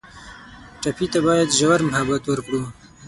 [0.81, 2.61] ټپي ته باید ژور محبت ورکړو.